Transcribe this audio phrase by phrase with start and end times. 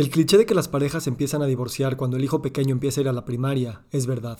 [0.00, 3.02] El cliché de que las parejas empiezan a divorciar cuando el hijo pequeño empieza a
[3.02, 4.38] ir a la primaria es verdad.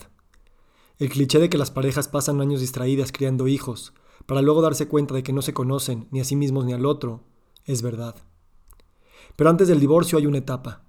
[0.97, 3.93] El cliché de que las parejas pasan años distraídas criando hijos,
[4.25, 6.87] para luego darse cuenta de que no se conocen ni a sí mismos ni al
[6.87, 7.25] otro,
[7.65, 8.15] es verdad.
[9.35, 10.81] Pero antes del divorcio hay una etapa,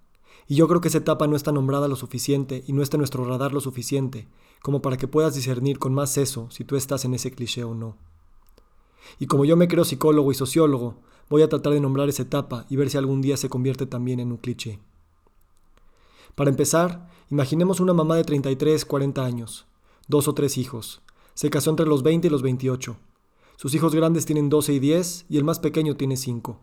[0.49, 3.01] y yo creo que esa etapa no está nombrada lo suficiente y no está en
[3.01, 4.27] nuestro radar lo suficiente
[4.63, 7.75] como para que puedas discernir con más eso si tú estás en ese cliché o
[7.75, 7.99] no.
[9.19, 12.67] Y como yo me creo psicólogo y sociólogo, voy a tratar de nombrar esa etapa
[12.69, 14.79] y ver si algún día se convierte también en un cliché.
[16.35, 19.67] Para empezar, imaginemos una mamá de 33, 40 años,
[20.09, 21.03] dos o tres hijos.
[21.35, 22.97] Se casó entre los 20 y los 28.
[23.57, 26.59] Sus hijos grandes tienen 12 y 10 y el más pequeño tiene 5.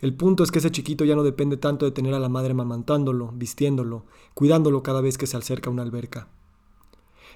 [0.00, 2.54] El punto es que ese chiquito ya no depende tanto de tener a la madre
[2.54, 6.28] mamantándolo, vistiéndolo, cuidándolo cada vez que se acerca a una alberca.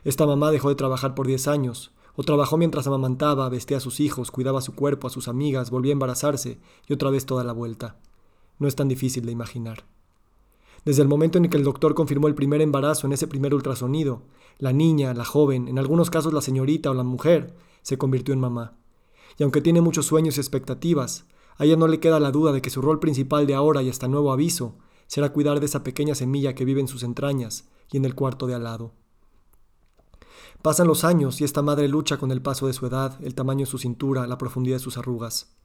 [0.05, 4.01] Esta mamá dejó de trabajar por 10 años, o trabajó mientras amamantaba, vestía a sus
[4.01, 7.53] hijos, cuidaba su cuerpo, a sus amigas, volvía a embarazarse y otra vez toda la
[7.53, 7.97] vuelta.
[8.59, 9.85] No es tan difícil de imaginar.
[10.85, 14.23] Desde el momento en que el doctor confirmó el primer embarazo en ese primer ultrasonido,
[14.59, 18.41] la niña, la joven, en algunos casos la señorita o la mujer, se convirtió en
[18.41, 18.77] mamá.
[19.39, 22.61] Y aunque tiene muchos sueños y expectativas, a ella no le queda la duda de
[22.61, 26.15] que su rol principal de ahora y hasta nuevo aviso será cuidar de esa pequeña
[26.15, 28.93] semilla que vive en sus entrañas y en el cuarto de al lado.
[30.63, 33.67] Pasan los años y esta madre lucha con el paso de su edad, el tamaño
[33.67, 35.57] de su cintura, la profundidad de sus arrugas.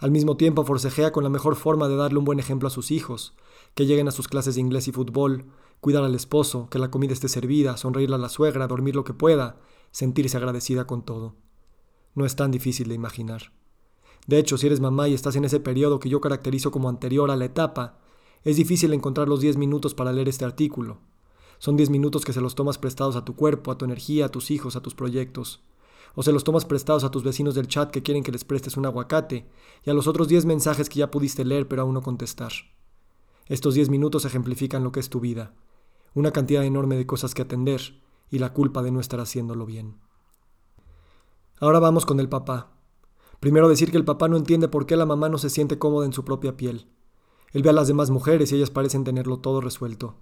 [0.00, 2.90] Al mismo tiempo forcejea con la mejor forma de darle un buen ejemplo a sus
[2.90, 3.36] hijos,
[3.76, 5.44] que lleguen a sus clases de inglés y fútbol,
[5.80, 9.14] cuidar al esposo, que la comida esté servida, sonreírle a la suegra, dormir lo que
[9.14, 9.60] pueda,
[9.92, 11.36] sentirse agradecida con todo.
[12.16, 13.52] No es tan difícil de imaginar.
[14.26, 17.30] De hecho, si eres mamá y estás en ese periodo que yo caracterizo como anterior
[17.30, 18.00] a la etapa,
[18.42, 20.98] es difícil encontrar los 10 minutos para leer este artículo.
[21.62, 24.28] Son 10 minutos que se los tomas prestados a tu cuerpo, a tu energía, a
[24.30, 25.62] tus hijos, a tus proyectos.
[26.16, 28.76] O se los tomas prestados a tus vecinos del chat que quieren que les prestes
[28.76, 29.48] un aguacate,
[29.84, 32.50] y a los otros 10 mensajes que ya pudiste leer pero aún no contestar.
[33.46, 35.54] Estos 10 minutos ejemplifican lo que es tu vida,
[36.14, 40.00] una cantidad enorme de cosas que atender y la culpa de no estar haciéndolo bien.
[41.60, 42.72] Ahora vamos con el papá.
[43.38, 46.06] Primero decir que el papá no entiende por qué la mamá no se siente cómoda
[46.06, 46.88] en su propia piel.
[47.52, 50.16] Él ve a las demás mujeres y ellas parecen tenerlo todo resuelto.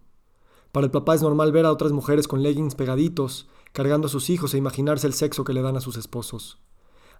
[0.72, 4.30] Para el papá es normal ver a otras mujeres con leggings pegaditos, cargando a sus
[4.30, 6.58] hijos e imaginarse el sexo que le dan a sus esposos.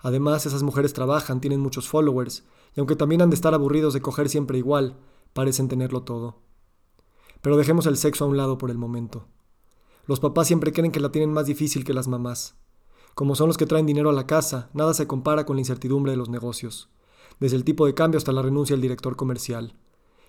[0.01, 2.45] Además, esas mujeres trabajan, tienen muchos followers,
[2.75, 4.97] y aunque también han de estar aburridos de coger siempre igual,
[5.33, 6.39] parecen tenerlo todo.
[7.43, 9.27] Pero dejemos el sexo a un lado por el momento.
[10.07, 12.57] Los papás siempre creen que la tienen más difícil que las mamás.
[13.15, 16.13] Como son los que traen dinero a la casa, nada se compara con la incertidumbre
[16.13, 16.89] de los negocios,
[17.39, 19.75] desde el tipo de cambio hasta la renuncia del director comercial.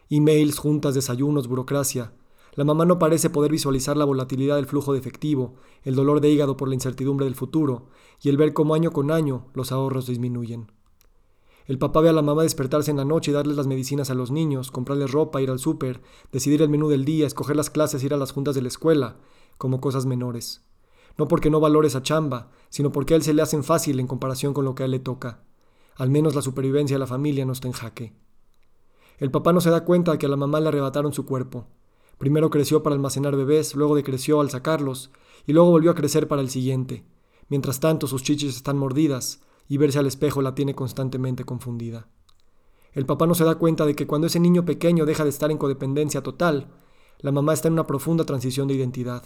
[0.09, 2.13] Emails, juntas, desayunos, burocracia,
[2.53, 6.29] la mamá no parece poder visualizar la volatilidad del flujo de efectivo, el dolor de
[6.29, 7.87] hígado por la incertidumbre del futuro,
[8.21, 10.71] y el ver cómo año con año los ahorros disminuyen.
[11.65, 14.15] El papá ve a la mamá despertarse en la noche y darles las medicinas a
[14.15, 16.01] los niños, comprarles ropa, ir al súper,
[16.31, 19.17] decidir el menú del día, escoger las clases, ir a las juntas de la escuela,
[19.57, 20.65] como cosas menores.
[21.17, 24.07] No porque no valore esa chamba, sino porque a él se le hacen fácil en
[24.07, 25.43] comparación con lo que a él le toca.
[25.95, 28.13] Al menos la supervivencia de la familia no está en jaque.
[29.19, 31.67] El papá no se da cuenta de que a la mamá le arrebataron su cuerpo,
[32.21, 35.09] Primero creció para almacenar bebés, luego decreció al sacarlos,
[35.47, 37.03] y luego volvió a crecer para el siguiente.
[37.49, 42.09] Mientras tanto sus chichis están mordidas, y verse al espejo la tiene constantemente confundida.
[42.93, 45.49] El papá no se da cuenta de que cuando ese niño pequeño deja de estar
[45.49, 46.67] en codependencia total,
[47.21, 49.23] la mamá está en una profunda transición de identidad.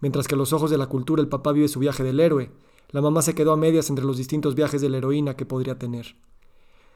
[0.00, 2.50] Mientras que a los ojos de la cultura el papá vive su viaje del héroe,
[2.90, 5.78] la mamá se quedó a medias entre los distintos viajes de la heroína que podría
[5.78, 6.16] tener.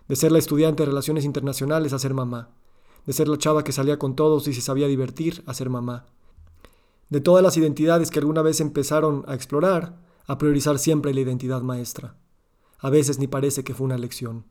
[0.09, 2.51] De ser la estudiante de relaciones internacionales a ser mamá
[3.07, 6.07] de ser la chava que salía con todos y se sabía divertir a ser mamá.
[7.09, 11.63] De todas las identidades que alguna vez empezaron a explorar, a priorizar siempre la identidad
[11.63, 12.17] maestra.
[12.79, 14.45] A veces ni parece que fue una lección.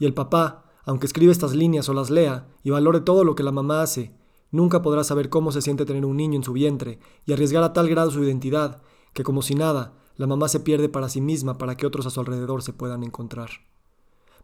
[0.00, 3.42] Y el papá, aunque escribe estas líneas o las lea y valore todo lo que
[3.42, 4.14] la mamá hace,
[4.50, 7.72] nunca podrá saber cómo se siente tener un niño en su vientre y arriesgar a
[7.72, 8.82] tal grado su identidad
[9.16, 12.10] que como si nada, la mamá se pierde para sí misma para que otros a
[12.10, 13.48] su alrededor se puedan encontrar.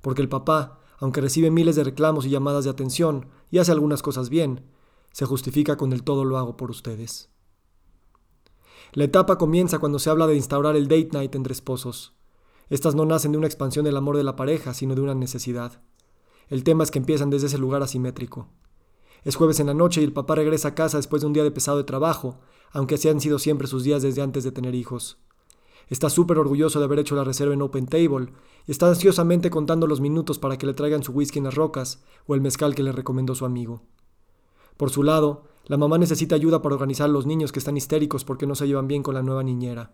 [0.01, 4.03] Porque el papá, aunque recibe miles de reclamos y llamadas de atención y hace algunas
[4.03, 4.65] cosas bien,
[5.13, 7.31] se justifica con el todo lo hago por ustedes.
[8.93, 12.15] La etapa comienza cuando se habla de instaurar el date night entre esposos.
[12.69, 15.81] Estas no nacen de una expansión del amor de la pareja, sino de una necesidad.
[16.49, 18.49] El tema es que empiezan desde ese lugar asimétrico.
[19.25, 21.45] Es jueves en la noche y el papá regresa a casa después de un día
[21.45, 22.41] de pesado de trabajo,
[22.71, 25.19] aunque así han sido siempre sus días desde antes de tener hijos.
[25.89, 28.33] Está súper orgulloso de haber hecho la reserva en Open Table
[28.67, 32.03] y está ansiosamente contando los minutos para que le traigan su whisky en las rocas
[32.27, 33.83] o el mezcal que le recomendó su amigo.
[34.77, 38.25] Por su lado, la mamá necesita ayuda para organizar a los niños que están histéricos
[38.25, 39.93] porque no se llevan bien con la nueva niñera.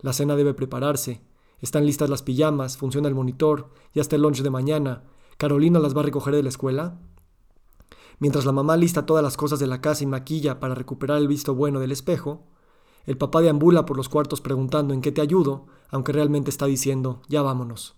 [0.00, 1.22] La cena debe prepararse.
[1.60, 5.04] Están listas las pijamas, funciona el monitor, y hasta el lunch de mañana.
[5.36, 6.98] ¿Carolina las va a recoger de la escuela?
[8.18, 11.28] Mientras la mamá lista todas las cosas de la casa y maquilla para recuperar el
[11.28, 12.46] visto bueno del espejo,
[13.04, 17.22] el papá deambula por los cuartos preguntando en qué te ayudo, aunque realmente está diciendo,
[17.28, 17.96] ya vámonos.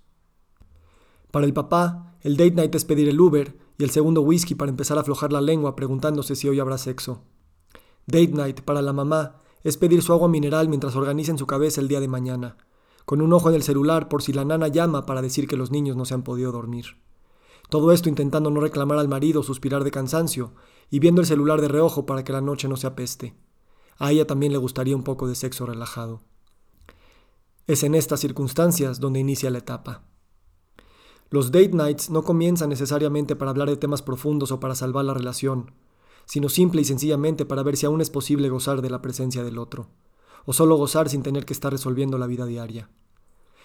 [1.31, 4.71] Para el papá, el date night es pedir el Uber y el segundo whisky para
[4.71, 7.23] empezar a aflojar la lengua preguntándose si hoy habrá sexo.
[8.07, 11.81] Date night para la mamá es pedir su agua mineral mientras organiza en su cabeza
[11.81, 12.57] el día de mañana,
[13.05, 15.71] con un ojo en el celular por si la nana llama para decir que los
[15.71, 16.97] niños no se han podido dormir.
[17.69, 20.53] Todo esto intentando no reclamar al marido suspirar de cansancio,
[20.91, 23.35] y viendo el celular de reojo para que la noche no se apeste.
[23.99, 26.21] A ella también le gustaría un poco de sexo relajado.
[27.67, 30.03] Es en estas circunstancias donde inicia la etapa.
[31.31, 35.15] Los date nights no comienzan necesariamente para hablar de temas profundos o para salvar la
[35.15, 35.73] relación,
[36.27, 39.59] sino simple y sencillamente para ver si aún es posible gozar de la presencia del
[39.59, 39.89] otro,
[40.45, 42.91] o solo gozar sin tener que estar resolviendo la vida diaria.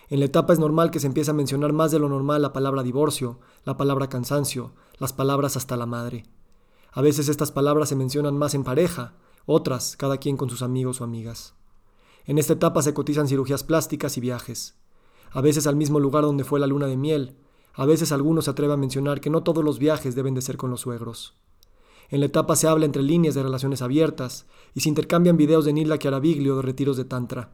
[0.10, 2.54] En la etapa es normal que se empiece a mencionar más de lo normal la
[2.54, 6.26] palabra divorcio, la palabra cansancio, las palabras hasta la madre.
[6.92, 9.14] A veces estas palabras se mencionan más en pareja,
[9.52, 11.56] otras cada quien con sus amigos o amigas.
[12.26, 14.76] En esta etapa se cotizan cirugías plásticas y viajes.
[15.32, 17.36] A veces al mismo lugar donde fue la luna de miel,
[17.74, 20.56] a veces algunos se atreven a mencionar que no todos los viajes deben de ser
[20.56, 21.34] con los suegros.
[22.10, 25.74] En la etapa se habla entre líneas de relaciones abiertas y se intercambian videos de
[25.74, 27.50] Nila Chiaraviglio de retiros de Tantra.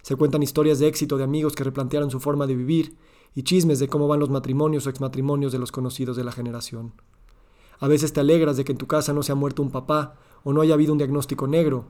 [0.00, 2.96] Se cuentan historias de éxito de amigos que replantearon su forma de vivir
[3.34, 6.94] y chismes de cómo van los matrimonios o exmatrimonios de los conocidos de la generación.
[7.80, 10.16] A veces te alegras de que en tu casa no se ha muerto un papá
[10.48, 11.84] o no haya habido un diagnóstico negro.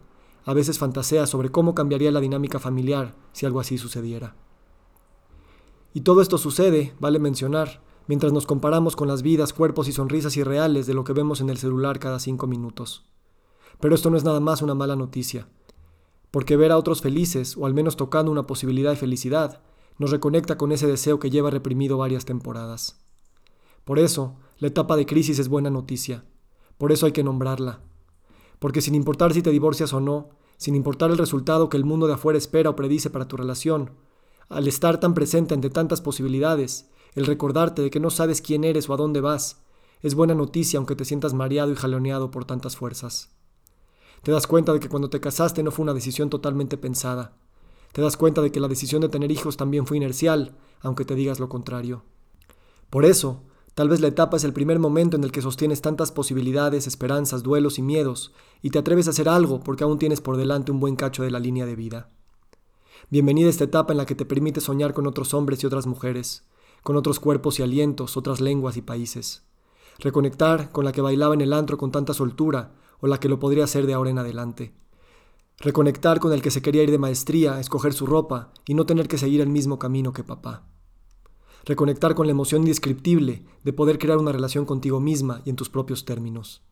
[0.45, 4.35] A veces fantaseas sobre cómo cambiaría la dinámica familiar si algo así sucediera.
[5.95, 10.37] Y todo esto sucede, vale mencionar, mientras nos comparamos con las vidas, cuerpos y sonrisas
[10.37, 13.07] irreales de lo que vemos en el celular cada cinco minutos.
[13.79, 15.47] Pero esto no es nada más una mala noticia
[16.31, 19.63] porque ver a otros felices, o al menos tocando una posibilidad de felicidad,
[19.99, 23.01] nos reconecta con ese deseo que lleva reprimido varias temporadas.
[23.85, 26.25] Por eso, la etapa de crisis es buena noticia.
[26.77, 27.81] Por eso hay que nombrarla.
[28.59, 32.07] Porque sin importar si te divorcias o no, sin importar el resultado que el mundo
[32.07, 33.93] de afuera espera o predice para tu relación,
[34.49, 38.89] al estar tan presente ante tantas posibilidades, el recordarte de que no sabes quién eres
[38.89, 39.63] o a dónde vas,
[40.01, 43.31] es buena noticia aunque te sientas mareado y jaloneado por tantas fuerzas.
[44.23, 47.37] Te das cuenta de que cuando te casaste no fue una decisión totalmente pensada.
[47.93, 51.15] Te das cuenta de que la decisión de tener hijos también fue inercial, aunque te
[51.15, 52.03] digas lo contrario.
[52.91, 53.43] Por eso,
[53.79, 57.45] tal vez la etapa es el primer momento en el que sostienes tantas posibilidades, esperanzas,
[57.45, 60.81] duelos y miedos, y te atreves a hacer algo porque aún tienes por delante un
[60.81, 62.11] buen cacho de la línea de vida.
[63.09, 65.87] Bienvenida a esta etapa en la que te permite soñar con otros hombres y otras
[65.87, 66.45] mujeres,
[66.83, 69.45] con otros cuerpos y alientos, otras lenguas y países.
[70.01, 73.39] Reconectar con la que bailaba en el antro con tanta soltura, o la que lo
[73.39, 74.75] podría hacer de ahora en adelante.
[75.59, 79.07] Reconectar con el que se quería ir de maestría, escoger su ropa y no tener
[79.07, 80.67] que seguir el mismo camino que papá.
[81.69, 85.69] Reconectar con la emoción indescriptible de poder crear una relación contigo misma y en tus
[85.69, 86.63] propios términos.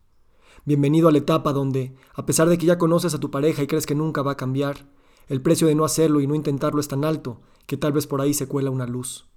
[0.65, 3.67] Bienvenido a la etapa donde, a pesar de que ya conoces a tu pareja y
[3.67, 4.89] crees que nunca va a cambiar,
[5.27, 8.21] el precio de no hacerlo y no intentarlo es tan alto que tal vez por
[8.21, 9.27] ahí se cuela una luz.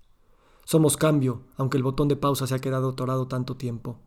[0.64, 3.98] Somos cambio, aunque el botón de pausa se ha quedado atorado tanto tiempo.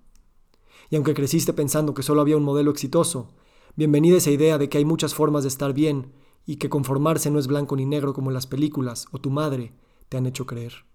[0.90, 3.30] Y aunque creciste pensando que solo había un modelo exitoso,
[3.76, 6.14] bienvenida esa idea de que hay muchas formas de estar bien
[6.48, 9.76] y que conformarse no es blanco ni negro como las películas o tu madre
[10.10, 10.92] te han hecho creer.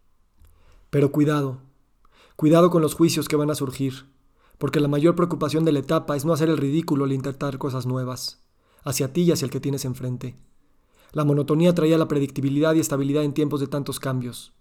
[0.90, 1.58] Pero cuidado,
[2.36, 4.06] cuidado con los juicios que van a surgir,
[4.58, 7.86] porque la mayor preocupación de la etapa es no hacer el ridículo al intentar cosas
[7.86, 8.42] nuevas,
[8.84, 10.36] hacia ti y hacia el que tienes enfrente.
[11.12, 14.52] La monotonía traía la predictibilidad y estabilidad en tiempos de tantos cambios.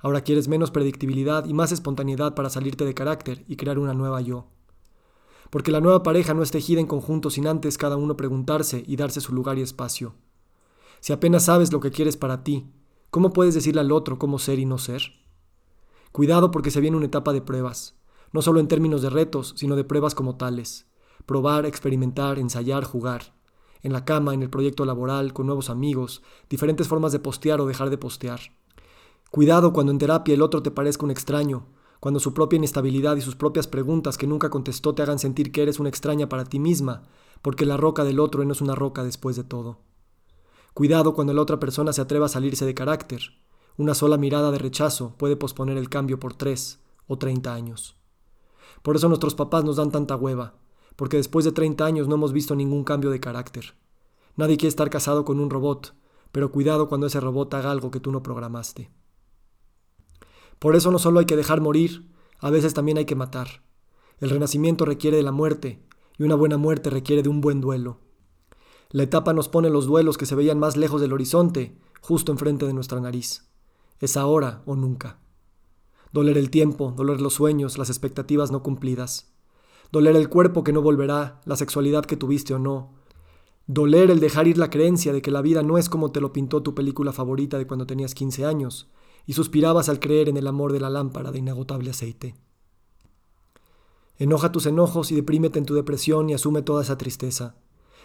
[0.00, 4.20] Ahora quieres menos predictibilidad y más espontaneidad para salirte de carácter y crear una nueva
[4.20, 4.46] yo
[5.50, 8.96] porque la nueva pareja no es tejida en conjunto sin antes cada uno preguntarse y
[8.96, 10.14] darse su lugar y espacio.
[11.00, 12.70] Si apenas sabes lo que quieres para ti,
[13.10, 15.02] ¿cómo puedes decirle al otro cómo ser y no ser?
[16.12, 17.94] Cuidado porque se viene una etapa de pruebas,
[18.32, 20.86] no solo en términos de retos, sino de pruebas como tales.
[21.24, 23.34] Probar, experimentar, ensayar, jugar.
[23.82, 27.66] En la cama, en el proyecto laboral, con nuevos amigos, diferentes formas de postear o
[27.66, 28.40] dejar de postear.
[29.30, 31.66] Cuidado cuando en terapia el otro te parezca un extraño,
[32.00, 35.62] cuando su propia inestabilidad y sus propias preguntas que nunca contestó te hagan sentir que
[35.62, 37.02] eres una extraña para ti misma,
[37.42, 39.78] porque la roca del otro no es una roca después de todo.
[40.74, 43.20] Cuidado cuando la otra persona se atreva a salirse de carácter.
[43.76, 47.96] Una sola mirada de rechazo puede posponer el cambio por tres o treinta años.
[48.82, 50.54] Por eso nuestros papás nos dan tanta hueva,
[50.96, 53.74] porque después de treinta años no hemos visto ningún cambio de carácter.
[54.36, 55.94] Nadie quiere estar casado con un robot,
[56.32, 58.90] pero cuidado cuando ese robot haga algo que tú no programaste.
[60.58, 63.62] Por eso no solo hay que dejar morir, a veces también hay que matar.
[64.18, 65.82] El renacimiento requiere de la muerte,
[66.18, 67.98] y una buena muerte requiere de un buen duelo.
[68.90, 72.66] La etapa nos pone los duelos que se veían más lejos del horizonte, justo enfrente
[72.66, 73.49] de nuestra nariz.
[74.00, 75.18] Es ahora o nunca.
[76.12, 79.32] Doler el tiempo, doler los sueños, las expectativas no cumplidas.
[79.92, 82.94] Doler el cuerpo que no volverá, la sexualidad que tuviste o no.
[83.66, 86.32] Doler el dejar ir la creencia de que la vida no es como te lo
[86.32, 88.90] pintó tu película favorita de cuando tenías 15 años,
[89.26, 92.34] y suspirabas al creer en el amor de la lámpara de inagotable aceite.
[94.16, 97.56] Enoja tus enojos y deprímete en tu depresión y asume toda esa tristeza.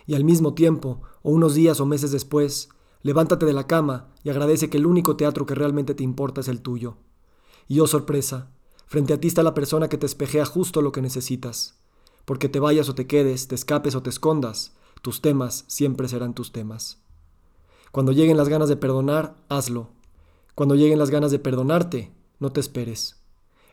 [0.05, 2.69] Y al mismo tiempo, o unos días o meses después,
[3.05, 6.47] levántate de la cama y agradece que el único teatro que realmente te importa es
[6.47, 6.97] el tuyo.
[7.67, 8.49] Y oh sorpresa,
[8.87, 11.77] frente a ti está la persona que te espejea justo lo que necesitas.
[12.25, 16.33] Porque te vayas o te quedes, te escapes o te escondas, tus temas siempre serán
[16.33, 17.03] tus temas.
[17.91, 19.91] Cuando lleguen las ganas de perdonar, hazlo.
[20.55, 23.21] Cuando lleguen las ganas de perdonarte, no te esperes.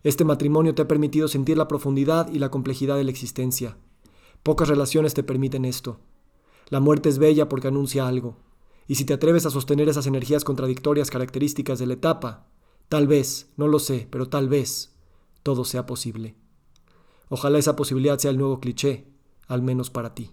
[0.03, 3.79] Este matrimonio te ha permitido sentir la profundidad y la complejidad de la existencia.
[4.43, 6.01] Pocas relaciones te permiten esto.
[6.69, 8.37] La muerte es bella porque anuncia algo.
[8.87, 12.49] Y si te atreves a sostener esas energías contradictorias características de la etapa,
[12.89, 14.95] tal vez, no lo sé, pero tal vez,
[15.43, 16.37] todo sea posible.
[17.29, 19.07] Ojalá esa posibilidad sea el nuevo cliché,
[19.49, 20.33] al menos para ti.